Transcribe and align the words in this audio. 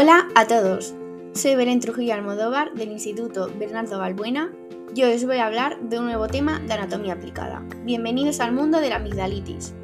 Hola 0.00 0.28
a 0.36 0.46
todos, 0.46 0.94
soy 1.34 1.56
Belén 1.56 1.80
Trujillo 1.80 2.14
Almodóvar 2.14 2.72
del 2.74 2.92
Instituto 2.92 3.50
Bernardo 3.58 3.98
Balbuena 3.98 4.52
y 4.94 5.02
hoy 5.02 5.14
os 5.14 5.24
voy 5.24 5.38
a 5.38 5.46
hablar 5.46 5.76
de 5.80 5.98
un 5.98 6.04
nuevo 6.04 6.28
tema 6.28 6.60
de 6.60 6.72
anatomía 6.72 7.14
aplicada. 7.14 7.66
Bienvenidos 7.84 8.38
al 8.38 8.52
mundo 8.52 8.80
de 8.80 8.90
la 8.90 8.94
amigdalitis. 8.94 9.74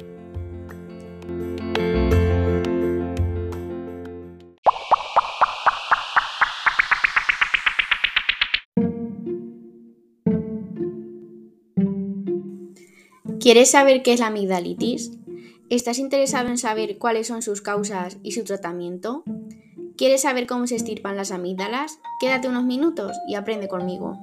¿Quieres 13.41 13.69
saber 13.69 14.01
qué 14.01 14.13
es 14.13 14.21
la 14.21 14.27
amigdalitis? 14.27 15.11
¿Estás 15.69 15.99
interesado 15.99 16.47
en 16.47 16.57
saber 16.57 16.99
cuáles 16.99 17.27
son 17.27 17.41
sus 17.41 17.61
causas 17.61 18.17
y 18.23 18.31
su 18.31 18.45
tratamiento? 18.45 19.25
¿Quieres 19.97 20.23
saber 20.23 20.45
cómo 20.45 20.67
se 20.67 20.75
estirpan 20.75 21.15
las 21.15 21.31
amígdalas? 21.31 21.99
Quédate 22.19 22.49
unos 22.49 22.65
minutos 22.65 23.15
y 23.29 23.35
aprende 23.35 23.69
conmigo. 23.69 24.19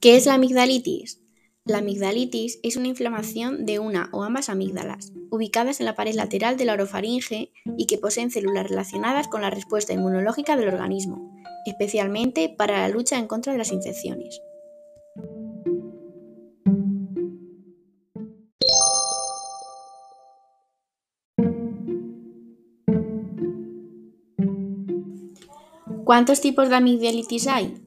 ¿Qué 0.00 0.16
es 0.16 0.26
la 0.26 0.34
amigdalitis? 0.34 1.22
La 1.64 1.78
amigdalitis 1.78 2.60
es 2.62 2.76
una 2.76 2.88
inflamación 2.88 3.64
de 3.64 3.78
una 3.78 4.10
o 4.12 4.22
ambas 4.22 4.50
amígdalas, 4.50 5.14
ubicadas 5.30 5.80
en 5.80 5.86
la 5.86 5.96
pared 5.96 6.14
lateral 6.14 6.58
de 6.58 6.66
la 6.66 6.74
orofaringe 6.74 7.52
y 7.78 7.86
que 7.86 7.98
poseen 7.98 8.30
células 8.30 8.68
relacionadas 8.68 9.28
con 9.28 9.40
la 9.40 9.50
respuesta 9.50 9.94
inmunológica 9.94 10.56
del 10.56 10.68
organismo, 10.68 11.35
especialmente 11.66 12.48
para 12.48 12.80
la 12.80 12.88
lucha 12.88 13.18
en 13.18 13.26
contra 13.26 13.52
de 13.52 13.58
las 13.58 13.72
infecciones. 13.72 14.40
¿Cuántos 26.04 26.40
tipos 26.40 26.68
de 26.68 26.76
amigdalitis 26.76 27.48
hay? 27.48 27.82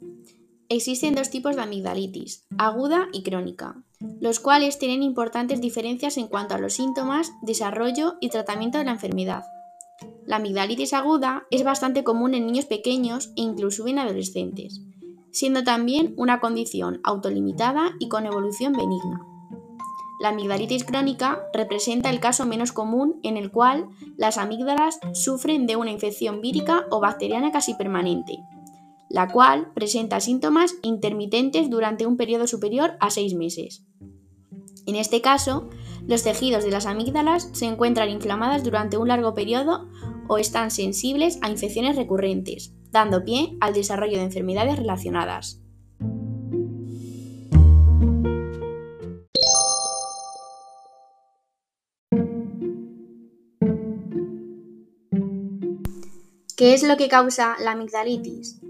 Existen 0.68 1.16
dos 1.16 1.30
tipos 1.30 1.56
de 1.56 1.62
amigdalitis, 1.62 2.46
aguda 2.58 3.08
y 3.14 3.24
crónica, 3.24 3.82
los 4.20 4.42
cuales 4.42 4.78
tienen 4.78 5.04
importantes 5.04 5.62
diferencias 5.62 6.18
en 6.18 6.28
cuanto 6.28 6.54
a 6.54 6.60
los 6.60 6.74
síntomas, 6.74 7.32
desarrollo 7.42 8.18
y 8.20 8.30
tratamiento 8.30 8.78
de 8.78 8.84
la 8.84 8.92
enfermedad. 8.92 9.44
La 10.30 10.36
amigdalitis 10.36 10.94
aguda 10.94 11.48
es 11.50 11.64
bastante 11.64 12.04
común 12.04 12.36
en 12.36 12.46
niños 12.46 12.66
pequeños 12.66 13.30
e 13.36 13.42
incluso 13.42 13.88
en 13.88 13.98
adolescentes, 13.98 14.80
siendo 15.32 15.64
también 15.64 16.14
una 16.18 16.40
condición 16.40 17.02
autolimitada 17.04 17.94
y 17.98 18.10
con 18.10 18.28
evolución 18.28 18.74
benigna. 18.74 19.26
La 20.22 20.30
amigdalitis 20.30 20.84
crónica 20.84 21.40
representa 21.52 22.12
el 22.12 22.20
caso 22.20 22.46
menos 22.46 22.72
común 22.72 23.20
en 23.24 23.38
el 23.38 23.50
cual 23.50 23.90
las 24.18 24.38
amígdalas 24.38 25.00
sufren 25.14 25.66
de 25.66 25.78
una 25.78 25.90
infección 25.90 26.42
vírica 26.42 26.86
o 26.92 27.00
bacteriana 27.00 27.52
casi 27.52 27.74
permanente, 27.74 28.38
la 29.10 29.30
cual 29.30 29.72
presenta 29.74 30.20
síntomas 30.20 30.76
intermitentes 30.84 31.72
durante 31.72 32.06
un 32.06 32.18
periodo 32.18 32.46
superior 32.46 32.98
a 33.00 33.10
seis 33.10 33.34
meses. 33.34 33.84
En 34.86 34.96
este 34.96 35.22
caso, 35.22 35.70
los 36.08 36.24
tejidos 36.24 36.64
de 36.64 36.72
las 36.72 36.86
amígdalas 36.86 37.50
se 37.54 37.66
encuentran 37.66 38.10
inflamadas 38.10 38.64
durante 38.64 38.98
un 38.98 39.08
largo 39.08 39.34
periodo 39.34 39.88
o 40.30 40.38
están 40.38 40.72
sensibles 40.72 41.40
a 41.42 41.50
infecciones 41.50 41.98
recurrentes, 41.98 42.74
dando 42.92 43.26
pie 43.26 43.58
al 43.60 43.74
desarrollo 43.74 44.18
de 44.18 44.24
enfermedades 44.24 44.78
relacionadas. 44.78 45.60
¿Qué 56.56 56.74
es 56.74 56.84
lo 56.84 56.98
que 56.98 57.08
causa 57.08 57.56
la 57.60 57.72
amigdalitis? 57.72 58.62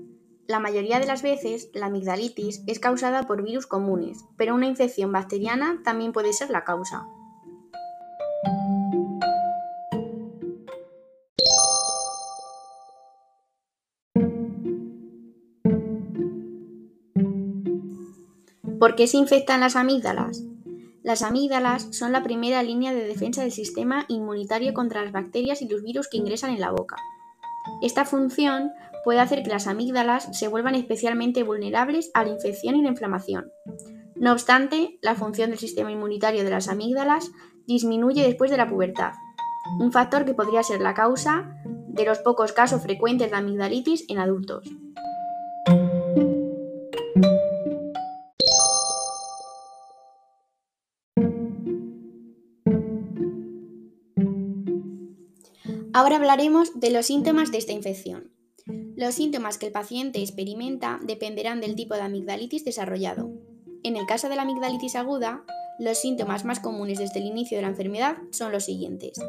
La 0.48 0.60
mayoría 0.60 1.00
de 1.00 1.08
las 1.08 1.22
veces, 1.24 1.70
la 1.74 1.88
amigdalitis 1.88 2.64
es 2.68 2.80
causada 2.80 3.24
por 3.24 3.44
virus 3.44 3.68
comunes, 3.68 4.26
pero 4.38 4.56
una 4.56 4.68
infección 4.68 5.12
bacteriana 5.12 5.82
también 5.84 6.14
puede 6.14 6.32
ser 6.32 6.52
la 6.52 6.64
causa. 6.64 7.08
¿Por 18.80 18.96
qué 18.96 19.08
se 19.08 19.18
infectan 19.18 19.60
las 19.60 19.76
amígdalas? 19.76 20.42
Las 21.04 21.22
amígdalas 21.22 21.90
son 21.92 22.14
la 22.14 22.24
primera 22.24 22.64
línea 22.64 22.94
de 22.94 23.06
defensa 23.06 23.42
del 23.42 23.52
sistema 23.52 24.06
inmunitario 24.08 24.74
contra 24.74 25.04
las 25.04 25.12
bacterias 25.12 25.62
y 25.62 25.68
los 25.68 25.84
virus 25.84 26.08
que 26.08 26.18
ingresan 26.18 26.52
en 26.52 26.62
la 26.62 26.72
boca. 26.72 26.96
Esta 27.82 28.06
función 28.06 28.72
puede 29.04 29.20
hacer 29.20 29.44
que 29.44 29.50
las 29.50 29.68
amígdalas 29.68 30.30
se 30.32 30.48
vuelvan 30.48 30.76
especialmente 30.76 31.44
vulnerables 31.44 32.10
a 32.14 32.24
la 32.24 32.30
infección 32.30 32.78
y 32.78 32.82
la 32.82 32.90
inflamación. 32.90 33.52
No 34.16 34.32
obstante, 34.32 34.98
la 35.02 35.16
función 35.16 35.50
del 35.50 35.60
sistema 35.60 35.92
inmunitario 35.92 36.46
de 36.46 36.50
las 36.50 36.70
amígdalas 36.70 37.32
disminuye 37.68 38.24
después 38.24 38.50
de 38.50 38.58
la 38.58 38.70
pubertad, 38.70 39.12
un 39.80 39.92
factor 39.92 40.24
que 40.24 40.34
podría 40.34 40.64
ser 40.64 40.80
la 40.80 40.94
causa 40.94 41.54
de 41.66 42.06
los 42.06 42.20
pocos 42.20 42.54
casos 42.54 42.82
frecuentes 42.82 43.30
de 43.30 43.38
amigdalitis 43.38 44.06
en 44.08 44.20
adultos. 44.20 44.70
Ahora 56.00 56.16
hablaremos 56.16 56.80
de 56.80 56.92
los 56.92 57.08
síntomas 57.08 57.52
de 57.52 57.58
esta 57.58 57.74
infección. 57.74 58.32
Los 58.96 59.16
síntomas 59.16 59.58
que 59.58 59.66
el 59.66 59.74
paciente 59.74 60.22
experimenta 60.22 60.98
dependerán 61.04 61.60
del 61.60 61.76
tipo 61.76 61.94
de 61.94 62.04
amigdalitis 62.04 62.64
desarrollado. 62.64 63.30
En 63.84 63.98
el 63.98 64.06
caso 64.06 64.30
de 64.30 64.38
la 64.38 64.44
amigdalitis 64.44 64.96
aguda, 64.96 65.44
los 65.78 65.98
síntomas 65.98 66.46
más 66.46 66.62
comunes 66.62 67.00
desde 67.00 67.20
el 67.20 67.26
inicio 67.26 67.58
de 67.58 67.64
la 67.64 67.68
enfermedad 67.68 68.16
son 68.32 68.54
los 68.54 68.64
siguientes. 68.64 69.20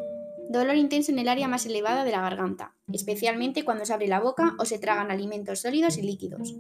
Dolor 0.48 0.76
intenso 0.76 1.10
en 1.10 1.18
el 1.18 1.28
área 1.28 1.48
más 1.48 1.66
elevada 1.66 2.04
de 2.04 2.12
la 2.12 2.20
garganta, 2.20 2.76
especialmente 2.92 3.64
cuando 3.64 3.84
se 3.84 3.92
abre 3.92 4.06
la 4.06 4.20
boca 4.20 4.54
o 4.60 4.64
se 4.64 4.78
tragan 4.78 5.10
alimentos 5.10 5.62
sólidos 5.62 5.98
y 5.98 6.02
líquidos. 6.02 6.54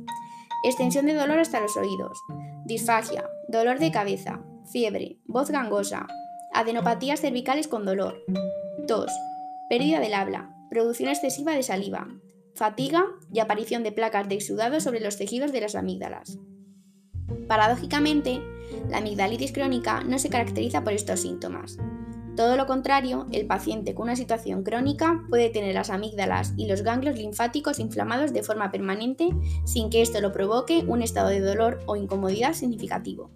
Extensión 0.64 1.06
de 1.06 1.14
dolor 1.14 1.38
hasta 1.38 1.60
los 1.60 1.76
oídos. 1.76 2.18
Disfagia, 2.64 3.30
dolor 3.46 3.78
de 3.78 3.92
cabeza, 3.92 4.42
fiebre, 4.72 5.20
voz 5.26 5.50
gangosa, 5.50 6.08
adenopatías 6.52 7.20
cervicales 7.20 7.68
con 7.68 7.84
dolor, 7.84 8.24
tos, 8.88 9.12
pérdida 9.70 10.00
del 10.00 10.14
habla, 10.14 10.52
producción 10.68 11.10
excesiva 11.10 11.54
de 11.54 11.62
saliva, 11.62 12.08
fatiga 12.56 13.04
y 13.32 13.38
aparición 13.38 13.84
de 13.84 13.92
placas 13.92 14.28
de 14.28 14.34
exudado 14.34 14.80
sobre 14.80 14.98
los 14.98 15.16
tejidos 15.16 15.52
de 15.52 15.60
las 15.60 15.76
amígdalas. 15.76 16.40
Paradójicamente, 17.46 18.42
la 18.88 18.98
amigdalitis 18.98 19.52
crónica 19.52 20.02
no 20.02 20.18
se 20.18 20.28
caracteriza 20.28 20.82
por 20.82 20.92
estos 20.92 21.20
síntomas. 21.20 21.78
Todo 22.34 22.56
lo 22.56 22.66
contrario, 22.66 23.28
el 23.30 23.46
paciente 23.46 23.94
con 23.94 24.04
una 24.04 24.16
situación 24.16 24.64
crónica 24.64 25.22
puede 25.28 25.50
tener 25.50 25.76
las 25.76 25.90
amígdalas 25.90 26.52
y 26.56 26.66
los 26.66 26.82
ganglios 26.82 27.16
linfáticos 27.16 27.78
inflamados 27.78 28.32
de 28.32 28.42
forma 28.42 28.72
permanente 28.72 29.28
sin 29.64 29.88
que 29.88 30.02
esto 30.02 30.20
lo 30.20 30.32
provoque 30.32 30.82
un 30.88 31.00
estado 31.00 31.28
de 31.28 31.40
dolor 31.40 31.78
o 31.86 31.94
incomodidad 31.94 32.54
significativo. 32.54 33.30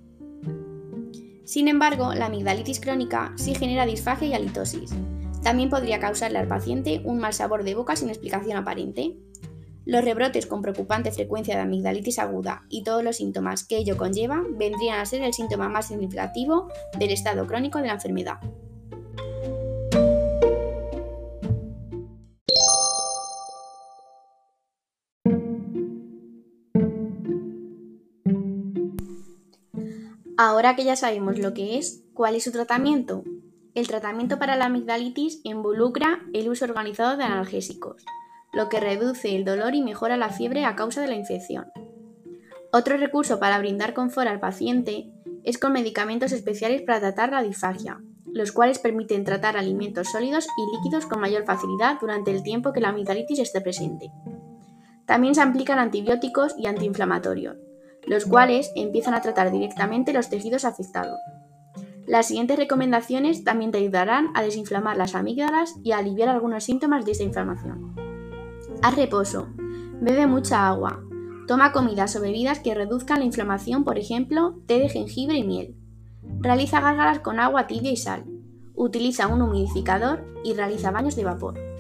Sin 1.44 1.68
embargo, 1.68 2.12
la 2.12 2.26
amigdalitis 2.26 2.80
crónica 2.80 3.32
sí 3.36 3.54
genera 3.54 3.86
disfagia 3.86 4.26
y 4.26 4.34
halitosis, 4.34 4.94
también 5.44 5.68
podría 5.68 6.00
causarle 6.00 6.38
al 6.38 6.48
paciente 6.48 7.02
un 7.04 7.18
mal 7.18 7.34
sabor 7.34 7.64
de 7.64 7.74
boca 7.74 7.94
sin 7.94 8.08
explicación 8.08 8.56
aparente. 8.56 9.18
Los 9.84 10.02
rebrotes 10.02 10.46
con 10.46 10.62
preocupante 10.62 11.12
frecuencia 11.12 11.54
de 11.54 11.60
amigdalitis 11.60 12.18
aguda 12.18 12.64
y 12.70 12.82
todos 12.82 13.04
los 13.04 13.16
síntomas 13.16 13.62
que 13.62 13.76
ello 13.76 13.98
conlleva 13.98 14.42
vendrían 14.48 14.98
a 14.98 15.04
ser 15.04 15.22
el 15.22 15.34
síntoma 15.34 15.68
más 15.68 15.88
significativo 15.88 16.68
del 16.98 17.10
estado 17.10 17.46
crónico 17.46 17.78
de 17.78 17.88
la 17.88 17.92
enfermedad. 17.92 18.38
Ahora 30.38 30.74
que 30.74 30.84
ya 30.84 30.96
sabemos 30.96 31.38
lo 31.38 31.52
que 31.52 31.76
es, 31.76 32.02
¿cuál 32.14 32.34
es 32.34 32.44
su 32.44 32.50
tratamiento? 32.50 33.24
El 33.74 33.88
tratamiento 33.88 34.38
para 34.38 34.54
la 34.54 34.66
amigdalitis 34.66 35.40
involucra 35.42 36.20
el 36.32 36.48
uso 36.48 36.64
organizado 36.64 37.16
de 37.16 37.24
analgésicos, 37.24 38.04
lo 38.52 38.68
que 38.68 38.78
reduce 38.78 39.34
el 39.34 39.44
dolor 39.44 39.74
y 39.74 39.82
mejora 39.82 40.16
la 40.16 40.28
fiebre 40.28 40.64
a 40.64 40.76
causa 40.76 41.00
de 41.00 41.08
la 41.08 41.16
infección. 41.16 41.72
Otro 42.72 42.96
recurso 42.96 43.40
para 43.40 43.58
brindar 43.58 43.92
confort 43.92 44.28
al 44.28 44.38
paciente 44.38 45.10
es 45.42 45.58
con 45.58 45.72
medicamentos 45.72 46.30
especiales 46.30 46.82
para 46.82 47.00
tratar 47.00 47.32
la 47.32 47.42
disfagia, 47.42 48.00
los 48.32 48.52
cuales 48.52 48.78
permiten 48.78 49.24
tratar 49.24 49.56
alimentos 49.56 50.08
sólidos 50.12 50.46
y 50.56 50.76
líquidos 50.76 51.06
con 51.06 51.20
mayor 51.20 51.44
facilidad 51.44 51.98
durante 52.00 52.30
el 52.30 52.44
tiempo 52.44 52.72
que 52.72 52.80
la 52.80 52.90
amigdalitis 52.90 53.40
esté 53.40 53.60
presente. 53.60 54.12
También 55.04 55.34
se 55.34 55.42
aplican 55.42 55.80
antibióticos 55.80 56.54
y 56.56 56.66
antiinflamatorios, 56.66 57.56
los 58.06 58.24
cuales 58.24 58.70
empiezan 58.76 59.14
a 59.14 59.20
tratar 59.20 59.50
directamente 59.50 60.12
los 60.12 60.30
tejidos 60.30 60.64
afectados. 60.64 61.18
Las 62.06 62.28
siguientes 62.28 62.58
recomendaciones 62.58 63.44
también 63.44 63.70
te 63.70 63.78
ayudarán 63.78 64.28
a 64.34 64.42
desinflamar 64.42 64.96
las 64.96 65.14
amígdalas 65.14 65.74
y 65.82 65.92
a 65.92 65.98
aliviar 65.98 66.28
algunos 66.28 66.64
síntomas 66.64 67.06
de 67.06 67.12
esta 67.12 67.24
inflamación. 67.24 67.94
Haz 68.82 68.96
reposo. 68.96 69.48
Bebe 70.00 70.26
mucha 70.26 70.68
agua. 70.68 71.02
Toma 71.46 71.72
comidas 71.72 72.14
o 72.16 72.20
bebidas 72.20 72.58
que 72.58 72.74
reduzcan 72.74 73.20
la 73.20 73.24
inflamación, 73.24 73.84
por 73.84 73.98
ejemplo, 73.98 74.56
té 74.66 74.78
de 74.78 74.90
jengibre 74.90 75.38
y 75.38 75.44
miel. 75.44 75.76
Realiza 76.40 76.80
gárgaras 76.80 77.20
con 77.20 77.40
agua 77.40 77.66
tibia 77.66 77.92
y 77.92 77.96
sal. 77.96 78.24
Utiliza 78.74 79.28
un 79.28 79.40
humidificador 79.40 80.24
y 80.44 80.52
realiza 80.52 80.90
baños 80.90 81.16
de 81.16 81.24
vapor. 81.24 81.73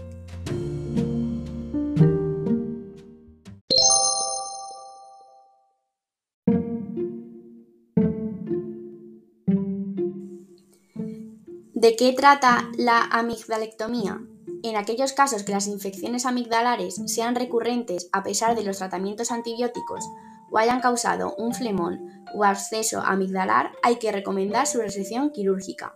¿De 11.84 11.96
qué 11.96 12.14
trata 12.14 12.70
la 12.78 13.02
amigdalectomía? 13.10 14.18
En 14.62 14.76
aquellos 14.76 15.12
casos 15.12 15.42
que 15.42 15.52
las 15.52 15.66
infecciones 15.66 16.24
amigdalares 16.24 16.98
sean 17.08 17.34
recurrentes 17.34 18.08
a 18.10 18.22
pesar 18.22 18.56
de 18.56 18.64
los 18.64 18.78
tratamientos 18.78 19.30
antibióticos 19.30 20.02
o 20.50 20.56
hayan 20.56 20.80
causado 20.80 21.34
un 21.36 21.52
flemón 21.52 22.24
o 22.34 22.42
absceso 22.42 23.02
amigdalar, 23.02 23.72
hay 23.82 23.96
que 23.96 24.12
recomendar 24.12 24.66
su 24.66 24.78
resección 24.78 25.30
quirúrgica. 25.30 25.92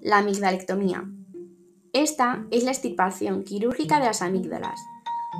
La 0.00 0.16
amigdalectomía. 0.16 1.04
Esta 1.92 2.46
es 2.50 2.64
la 2.64 2.70
extirpación 2.70 3.44
quirúrgica 3.44 4.00
de 4.00 4.06
las 4.06 4.22
amígdalas, 4.22 4.80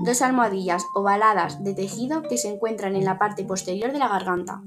dos 0.05 0.21
almohadillas 0.21 0.85
ovaladas 0.95 1.65
de 1.65 1.73
tejido 1.73 2.21
que 2.21 2.37
se 2.37 2.51
encuentran 2.51 2.97
en 2.97 3.07
la 3.07 3.19
parte 3.19 3.45
posterior 3.45 3.93
de 3.93 3.99
la 3.99 4.09
garganta. 4.09 4.61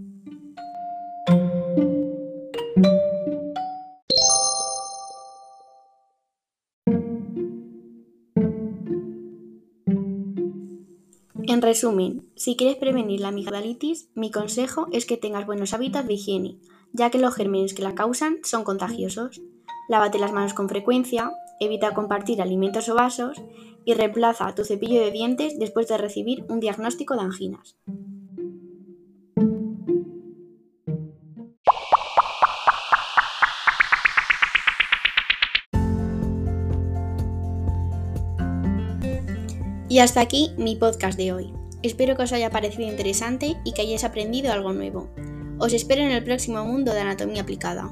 En 11.54 11.62
resumen, 11.62 12.28
si 12.36 12.56
quieres 12.56 12.78
prevenir 12.78 13.22
la 13.22 13.28
amigdalitis, 13.28 14.10
mi 14.16 14.32
consejo 14.32 14.88
es 14.92 15.06
que 15.06 15.18
tengas 15.18 15.46
buenos 15.46 15.76
hábitos 15.76 16.04
de 16.08 16.16
higiene, 16.16 16.58
ya 16.94 17.12
que 17.12 17.20
los 17.20 17.36
gérmenes 17.36 17.76
que 17.76 17.84
la 17.84 17.94
causan 17.94 18.38
son 18.42 18.64
contagiosos. 18.64 19.40
Lávate 19.88 20.18
las 20.18 20.34
manos 20.34 20.56
con 20.56 20.68
frecuencia, 20.68 21.32
evita 21.60 21.94
compartir 21.94 22.42
alimentos 22.42 22.90
o 22.90 22.96
vasos 22.96 23.40
y 23.86 23.94
reemplaza 23.94 24.56
tu 24.56 24.64
cepillo 24.64 25.00
de 25.00 25.12
dientes 25.12 25.60
después 25.60 25.88
de 25.88 26.00
recibir 26.00 26.44
un 26.50 26.60
diagnóstico 26.60 27.14
de 27.14 27.22
anginas. 27.22 27.78
Y 39.94 40.00
hasta 40.00 40.22
aquí 40.22 40.50
mi 40.58 40.76
podcast 40.76 41.20
de 41.20 41.34
hoy. 41.34 41.54
Espero 41.84 42.18
que 42.18 42.24
os 42.24 42.34
haya 42.34 42.50
parecido 42.50 42.90
interesante 42.90 43.58
y 43.64 43.74
que 43.74 43.84
hayáis 43.84 44.04
aprendido 44.04 44.52
algo 44.52 44.74
nuevo. 44.74 45.14
Os 45.60 45.72
espero 45.72 46.02
en 46.02 46.10
el 46.10 46.24
próximo 46.24 46.66
mundo 46.66 46.92
de 46.96 47.02
anatomía 47.02 47.44
aplicada. 47.44 47.92